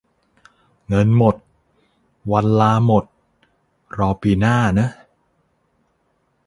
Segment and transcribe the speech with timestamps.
[0.87, 1.35] เงินหมด
[2.31, 3.05] วันลาหมด
[3.97, 4.91] รอปีหน้าเนอะ